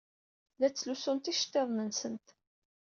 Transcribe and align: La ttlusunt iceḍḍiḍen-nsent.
La 0.59 0.67
ttlusunt 0.69 1.31
iceḍḍiḍen-nsent. 1.33 2.27